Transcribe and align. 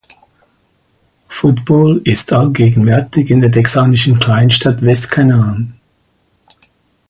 Football 1.27 2.01
ist 2.05 2.33
allgegenwärtig 2.33 3.29
in 3.29 3.39
der 3.39 3.51
texanischen 3.51 4.17
Kleinstadt 4.17 4.81
West 4.83 5.11
Canaan. 5.11 5.79